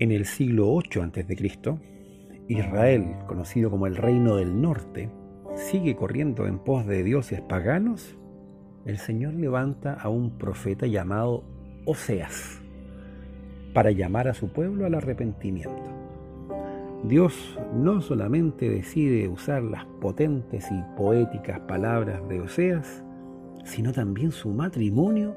En 0.00 0.12
el 0.12 0.26
siglo 0.26 0.72
8 0.72 1.02
a.C., 1.02 1.78
Israel, 2.46 3.16
conocido 3.26 3.68
como 3.68 3.86
el 3.86 3.96
Reino 3.96 4.36
del 4.36 4.60
Norte, 4.62 5.10
sigue 5.54 5.96
corriendo 5.96 6.46
en 6.46 6.60
pos 6.60 6.86
de 6.86 7.02
dioses 7.02 7.40
paganos. 7.40 8.16
El 8.86 8.98
Señor 8.98 9.34
levanta 9.34 9.94
a 9.94 10.08
un 10.08 10.38
profeta 10.38 10.86
llamado 10.86 11.42
Oseas 11.84 12.62
para 13.74 13.90
llamar 13.90 14.28
a 14.28 14.34
su 14.34 14.52
pueblo 14.52 14.86
al 14.86 14.94
arrepentimiento. 14.94 15.82
Dios 17.04 17.58
no 17.74 18.00
solamente 18.00 18.68
decide 18.68 19.28
usar 19.28 19.62
las 19.62 19.84
potentes 20.00 20.70
y 20.70 20.96
poéticas 20.96 21.60
palabras 21.60 22.26
de 22.28 22.40
Oseas, 22.40 23.04
sino 23.68 23.92
también 23.92 24.32
su 24.32 24.48
matrimonio 24.48 25.36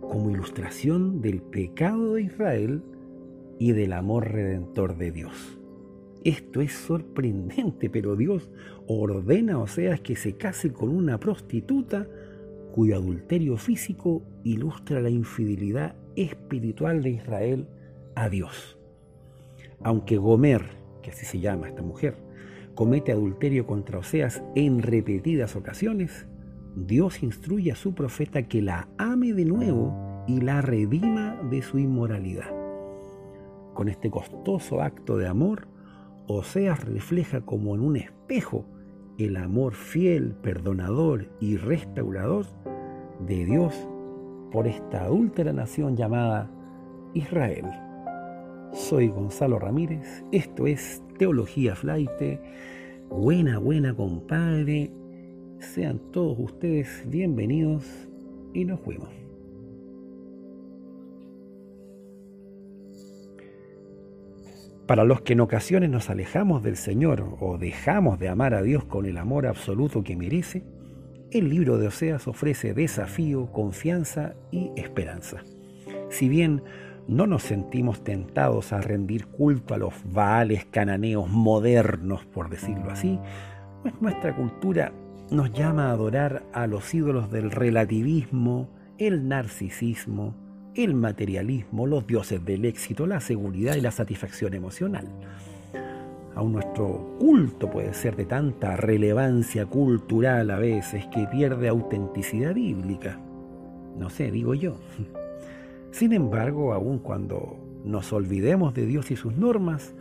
como 0.00 0.30
ilustración 0.30 1.20
del 1.20 1.42
pecado 1.42 2.14
de 2.14 2.22
Israel 2.22 2.82
y 3.58 3.72
del 3.72 3.92
amor 3.92 4.32
redentor 4.32 4.96
de 4.96 5.12
Dios. 5.12 5.58
Esto 6.24 6.62
es 6.62 6.72
sorprendente, 6.72 7.90
pero 7.90 8.16
Dios 8.16 8.50
ordena 8.86 9.54
a 9.54 9.58
Oseas 9.58 10.00
que 10.00 10.16
se 10.16 10.36
case 10.36 10.72
con 10.72 10.88
una 10.88 11.20
prostituta 11.20 12.08
cuyo 12.72 12.96
adulterio 12.96 13.56
físico 13.56 14.22
ilustra 14.42 15.00
la 15.00 15.10
infidelidad 15.10 15.94
espiritual 16.16 17.02
de 17.02 17.10
Israel 17.10 17.68
a 18.14 18.28
Dios. 18.28 18.78
Aunque 19.82 20.16
Gomer, 20.16 20.64
que 21.02 21.10
así 21.10 21.26
se 21.26 21.40
llama 21.40 21.68
esta 21.68 21.82
mujer, 21.82 22.16
comete 22.74 23.12
adulterio 23.12 23.66
contra 23.66 23.98
Oseas 23.98 24.42
en 24.54 24.82
repetidas 24.82 25.56
ocasiones, 25.56 26.26
Dios 26.76 27.22
instruye 27.22 27.72
a 27.72 27.76
su 27.76 27.94
profeta 27.94 28.44
que 28.44 28.62
la 28.62 28.88
ame 28.98 29.32
de 29.32 29.44
nuevo 29.44 30.24
y 30.26 30.40
la 30.40 30.62
redima 30.62 31.36
de 31.50 31.62
su 31.62 31.78
inmoralidad. 31.78 32.50
Con 33.74 33.88
este 33.88 34.10
costoso 34.10 34.80
acto 34.80 35.16
de 35.16 35.26
amor, 35.26 35.68
Oseas 36.26 36.84
refleja 36.84 37.40
como 37.40 37.74
en 37.74 37.80
un 37.80 37.96
espejo 37.96 38.64
el 39.18 39.36
amor 39.36 39.74
fiel, 39.74 40.34
perdonador 40.42 41.28
y 41.40 41.56
restaurador 41.56 42.46
de 43.26 43.44
Dios 43.44 43.88
por 44.52 44.66
esta 44.66 45.02
adúltera 45.04 45.52
nación 45.52 45.96
llamada 45.96 46.50
Israel. 47.14 47.66
Soy 48.72 49.08
Gonzalo 49.08 49.58
Ramírez, 49.58 50.24
esto 50.30 50.66
es 50.66 51.02
Teología 51.18 51.74
Flaite. 51.74 52.40
Buena, 53.08 53.58
buena 53.58 53.94
compadre. 53.94 54.92
Sean 55.60 55.98
todos 56.10 56.38
ustedes 56.38 57.04
bienvenidos 57.06 57.84
y 58.54 58.64
nos 58.64 58.80
fuimos. 58.80 59.10
Para 64.86 65.04
los 65.04 65.20
que 65.20 65.34
en 65.34 65.40
ocasiones 65.40 65.90
nos 65.90 66.08
alejamos 66.08 66.62
del 66.62 66.76
Señor 66.76 67.36
o 67.40 67.58
dejamos 67.58 68.18
de 68.18 68.28
amar 68.28 68.54
a 68.54 68.62
Dios 68.62 68.84
con 68.86 69.04
el 69.04 69.18
amor 69.18 69.46
absoluto 69.46 70.02
que 70.02 70.16
merece, 70.16 70.64
el 71.30 71.50
libro 71.50 71.76
de 71.78 71.88
Oseas 71.88 72.26
ofrece 72.26 72.72
desafío, 72.72 73.52
confianza 73.52 74.34
y 74.50 74.72
esperanza. 74.76 75.44
Si 76.08 76.28
bien 76.28 76.62
no 77.06 77.26
nos 77.26 77.42
sentimos 77.42 78.02
tentados 78.02 78.72
a 78.72 78.80
rendir 78.80 79.26
culto 79.26 79.74
a 79.74 79.78
los 79.78 79.92
baales 80.10 80.64
cananeos 80.64 81.28
modernos, 81.28 82.24
por 82.24 82.48
decirlo 82.48 82.90
así, 82.90 83.18
pues 83.82 83.94
nuestra 84.00 84.34
cultura 84.34 84.92
nos 85.30 85.52
llama 85.52 85.88
a 85.88 85.92
adorar 85.92 86.42
a 86.52 86.66
los 86.66 86.92
ídolos 86.92 87.30
del 87.30 87.50
relativismo, 87.50 88.68
el 88.98 89.28
narcisismo, 89.28 90.34
el 90.74 90.94
materialismo, 90.94 91.86
los 91.86 92.06
dioses 92.06 92.44
del 92.44 92.64
éxito, 92.64 93.06
la 93.06 93.20
seguridad 93.20 93.76
y 93.76 93.80
la 93.80 93.92
satisfacción 93.92 94.54
emocional. 94.54 95.06
Aún 96.34 96.52
nuestro 96.52 97.16
culto 97.18 97.70
puede 97.70 97.94
ser 97.94 98.16
de 98.16 98.24
tanta 98.24 98.76
relevancia 98.76 99.66
cultural 99.66 100.50
a 100.50 100.58
veces 100.58 101.06
que 101.06 101.26
pierde 101.26 101.68
autenticidad 101.68 102.54
bíblica. 102.54 103.20
No 103.98 104.10
sé, 104.10 104.30
digo 104.30 104.54
yo. 104.54 104.76
Sin 105.92 106.12
embargo, 106.12 106.72
aun 106.72 106.98
cuando 106.98 107.58
nos 107.84 108.12
olvidemos 108.12 108.74
de 108.74 108.86
Dios 108.86 109.10
y 109.10 109.16
sus 109.16 109.36
normas, 109.36 109.94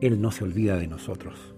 Él 0.00 0.20
no 0.20 0.30
se 0.30 0.44
olvida 0.44 0.76
de 0.76 0.88
nosotros. 0.88 1.54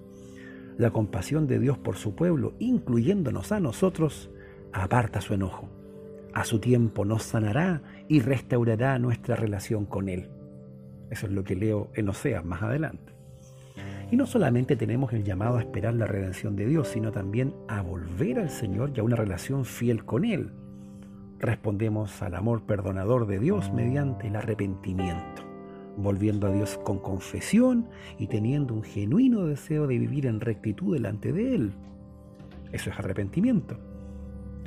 La 0.80 0.90
compasión 0.90 1.46
de 1.46 1.58
Dios 1.58 1.78
por 1.78 1.96
su 1.96 2.14
pueblo, 2.14 2.54
incluyéndonos 2.58 3.52
a 3.52 3.60
nosotros, 3.60 4.30
aparta 4.72 5.20
su 5.20 5.34
enojo 5.34 5.68
a 6.32 6.44
su 6.44 6.58
tiempo 6.58 7.04
nos 7.04 7.24
sanará 7.24 7.82
y 8.08 8.20
restaurará 8.20 8.98
nuestra 8.98 9.36
relación 9.36 9.86
con 9.86 10.08
Él. 10.08 10.30
Eso 11.10 11.26
es 11.26 11.32
lo 11.32 11.44
que 11.44 11.56
leo 11.56 11.90
en 11.94 12.08
Oseas 12.08 12.44
más 12.44 12.62
adelante. 12.62 13.12
Y 14.10 14.16
no 14.16 14.26
solamente 14.26 14.76
tenemos 14.76 15.12
el 15.12 15.24
llamado 15.24 15.56
a 15.56 15.60
esperar 15.60 15.94
la 15.94 16.06
redención 16.06 16.56
de 16.56 16.66
Dios, 16.66 16.88
sino 16.88 17.12
también 17.12 17.54
a 17.68 17.80
volver 17.82 18.38
al 18.38 18.50
Señor 18.50 18.92
y 18.94 19.00
a 19.00 19.02
una 19.02 19.16
relación 19.16 19.64
fiel 19.64 20.04
con 20.04 20.24
Él. 20.24 20.52
Respondemos 21.38 22.20
al 22.22 22.34
amor 22.34 22.62
perdonador 22.66 23.26
de 23.26 23.38
Dios 23.38 23.72
mediante 23.72 24.28
el 24.28 24.36
arrepentimiento, 24.36 25.42
volviendo 26.02 26.46
a 26.46 26.52
Dios 26.52 26.78
con 26.84 26.98
confesión 26.98 27.88
y 28.18 28.26
teniendo 28.26 28.74
un 28.74 28.82
genuino 28.82 29.46
deseo 29.46 29.86
de 29.86 29.98
vivir 29.98 30.26
en 30.26 30.40
rectitud 30.40 30.94
delante 30.94 31.32
de 31.32 31.54
Él. 31.54 31.72
Eso 32.72 32.90
es 32.90 32.98
arrepentimiento. 32.98 33.76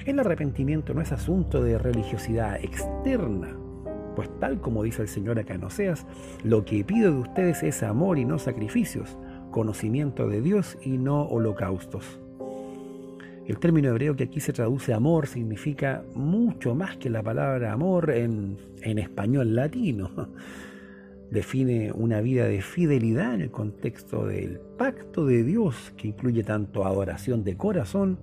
El 0.05 0.19
arrepentimiento 0.19 0.93
no 0.93 1.01
es 1.01 1.11
asunto 1.11 1.63
de 1.63 1.77
religiosidad 1.77 2.61
externa, 2.61 3.55
pues 4.15 4.29
tal 4.39 4.59
como 4.59 4.83
dice 4.83 5.01
el 5.01 5.07
Señor 5.07 5.39
acá 5.39 5.53
en 5.53 5.61
lo 6.43 6.65
que 6.65 6.83
pido 6.83 7.11
de 7.11 7.19
ustedes 7.19 7.63
es 7.63 7.83
amor 7.83 8.19
y 8.19 8.25
no 8.25 8.37
sacrificios, 8.37 9.17
conocimiento 9.51 10.27
de 10.27 10.41
Dios 10.41 10.77
y 10.81 10.97
no 10.97 11.23
holocaustos. 11.23 12.19
El 13.47 13.59
término 13.59 13.89
hebreo 13.89 14.15
que 14.15 14.25
aquí 14.25 14.39
se 14.39 14.53
traduce 14.53 14.93
amor 14.93 15.27
significa 15.27 16.03
mucho 16.15 16.75
más 16.75 16.97
que 16.97 17.09
la 17.09 17.21
palabra 17.21 17.73
amor 17.73 18.09
en, 18.09 18.57
en 18.81 18.99
español 18.99 19.55
latino. 19.55 20.09
Define 21.33 21.91
una 21.91 22.21
vida 22.21 22.45
de 22.45 22.61
fidelidad 22.61 23.33
en 23.33 23.41
el 23.41 23.49
contexto 23.49 24.27
del 24.27 24.59
pacto 24.77 25.25
de 25.25 25.43
Dios 25.43 25.91
que 25.97 26.09
incluye 26.09 26.43
tanto 26.43 26.85
adoración 26.85 27.43
de 27.43 27.57
corazón 27.57 28.19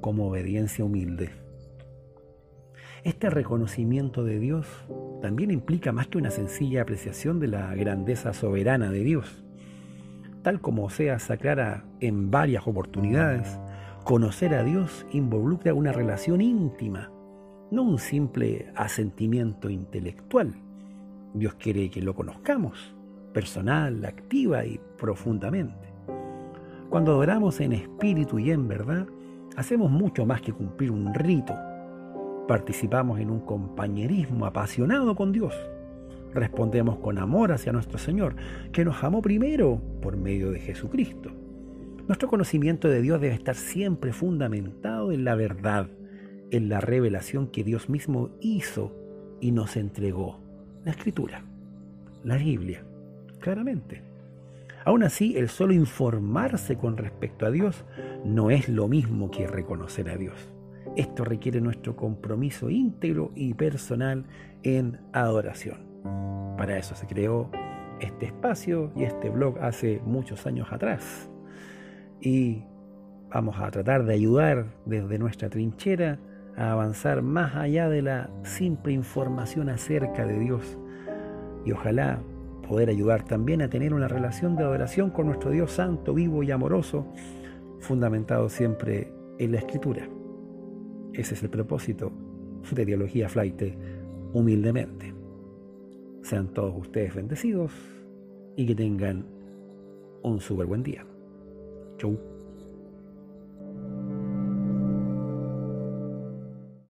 como 0.00 0.28
obediencia 0.28 0.84
humilde. 0.84 1.30
Este 3.02 3.28
reconocimiento 3.28 4.22
de 4.22 4.38
Dios 4.38 4.68
también 5.20 5.50
implica 5.50 5.90
más 5.90 6.06
que 6.06 6.18
una 6.18 6.30
sencilla 6.30 6.82
apreciación 6.82 7.40
de 7.40 7.48
la 7.48 7.74
grandeza 7.74 8.32
soberana 8.32 8.92
de 8.92 9.02
Dios. 9.02 9.44
Tal 10.42 10.60
como 10.60 10.90
sea 10.90 11.16
aclara 11.16 11.86
en 11.98 12.30
varias 12.30 12.68
oportunidades, 12.68 13.58
conocer 14.04 14.54
a 14.54 14.62
Dios 14.62 15.06
involucra 15.10 15.74
una 15.74 15.90
relación 15.90 16.40
íntima, 16.40 17.10
no 17.72 17.82
un 17.82 17.98
simple 17.98 18.70
asentimiento 18.76 19.68
intelectual. 19.68 20.67
Dios 21.34 21.54
quiere 21.54 21.90
que 21.90 22.02
lo 22.02 22.14
conozcamos, 22.14 22.94
personal, 23.32 24.04
activa 24.04 24.64
y 24.64 24.80
profundamente. 24.96 25.88
Cuando 26.88 27.12
adoramos 27.12 27.60
en 27.60 27.72
espíritu 27.72 28.38
y 28.38 28.50
en 28.50 28.66
verdad, 28.66 29.06
hacemos 29.56 29.90
mucho 29.90 30.24
más 30.24 30.40
que 30.40 30.52
cumplir 30.52 30.90
un 30.90 31.12
rito. 31.12 31.54
Participamos 32.46 33.20
en 33.20 33.30
un 33.30 33.40
compañerismo 33.40 34.46
apasionado 34.46 35.14
con 35.14 35.32
Dios. 35.32 35.54
Respondemos 36.32 36.98
con 36.98 37.18
amor 37.18 37.52
hacia 37.52 37.72
nuestro 37.72 37.98
Señor, 37.98 38.36
que 38.72 38.84
nos 38.84 39.02
amó 39.04 39.20
primero 39.20 39.80
por 40.00 40.16
medio 40.16 40.50
de 40.50 40.60
Jesucristo. 40.60 41.30
Nuestro 42.06 42.28
conocimiento 42.28 42.88
de 42.88 43.02
Dios 43.02 43.20
debe 43.20 43.34
estar 43.34 43.54
siempre 43.54 44.14
fundamentado 44.14 45.12
en 45.12 45.24
la 45.24 45.34
verdad, 45.34 45.90
en 46.50 46.70
la 46.70 46.80
revelación 46.80 47.48
que 47.48 47.64
Dios 47.64 47.90
mismo 47.90 48.30
hizo 48.40 48.94
y 49.42 49.52
nos 49.52 49.76
entregó. 49.76 50.47
La 50.84 50.92
Escritura, 50.92 51.42
la 52.24 52.36
Biblia, 52.36 52.84
claramente. 53.40 54.02
Aún 54.84 55.02
así, 55.02 55.36
el 55.36 55.48
solo 55.48 55.72
informarse 55.72 56.76
con 56.76 56.96
respecto 56.96 57.46
a 57.46 57.50
Dios 57.50 57.84
no 58.24 58.50
es 58.50 58.68
lo 58.68 58.88
mismo 58.88 59.30
que 59.30 59.46
reconocer 59.46 60.08
a 60.08 60.16
Dios. 60.16 60.36
Esto 60.96 61.24
requiere 61.24 61.60
nuestro 61.60 61.94
compromiso 61.96 62.70
íntegro 62.70 63.32
y 63.34 63.54
personal 63.54 64.24
en 64.62 64.98
adoración. 65.12 65.78
Para 66.56 66.78
eso 66.78 66.94
se 66.94 67.06
creó 67.06 67.50
este 68.00 68.26
espacio 68.26 68.92
y 68.96 69.04
este 69.04 69.30
blog 69.30 69.58
hace 69.60 70.00
muchos 70.04 70.46
años 70.46 70.68
atrás. 70.72 71.28
Y 72.20 72.64
vamos 73.28 73.56
a 73.58 73.70
tratar 73.70 74.04
de 74.04 74.14
ayudar 74.14 74.66
desde 74.86 75.18
nuestra 75.18 75.48
trinchera 75.50 76.18
a 76.58 76.72
avanzar 76.72 77.22
más 77.22 77.54
allá 77.54 77.88
de 77.88 78.02
la 78.02 78.30
simple 78.42 78.92
información 78.92 79.68
acerca 79.68 80.26
de 80.26 80.38
Dios. 80.40 80.76
Y 81.64 81.72
ojalá 81.72 82.20
poder 82.68 82.90
ayudar 82.90 83.24
también 83.24 83.62
a 83.62 83.70
tener 83.70 83.94
una 83.94 84.08
relación 84.08 84.56
de 84.56 84.64
adoración 84.64 85.10
con 85.10 85.26
nuestro 85.26 85.52
Dios 85.52 85.70
santo, 85.70 86.12
vivo 86.12 86.42
y 86.42 86.50
amoroso, 86.50 87.06
fundamentado 87.78 88.48
siempre 88.48 89.12
en 89.38 89.52
la 89.52 89.58
escritura. 89.58 90.08
Ese 91.14 91.34
es 91.34 91.42
el 91.44 91.50
propósito 91.50 92.12
de 92.72 92.84
Teología 92.84 93.28
Flight 93.28 93.62
humildemente. 94.32 95.14
Sean 96.22 96.48
todos 96.48 96.74
ustedes 96.76 97.14
bendecidos 97.14 97.72
y 98.56 98.66
que 98.66 98.74
tengan 98.74 99.24
un 100.22 100.40
súper 100.40 100.66
buen 100.66 100.82
día. 100.82 101.06
Chau. 101.98 102.37